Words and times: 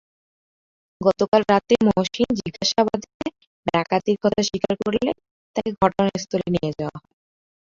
গতকাল 1.01 1.41
রাতে 1.51 1.75
মহসীন 1.87 2.29
জিজ্ঞাসাবাদে 2.39 3.09
ডাকাতির 3.67 4.17
কথা 4.23 4.41
স্বীকার 4.47 4.73
করলে 4.81 5.09
তাঁকে 5.55 5.71
ঘটনাস্থলে 5.81 6.47
নিয়ে 6.55 6.71
যাওয়া 6.79 6.97
হয়। 6.97 7.13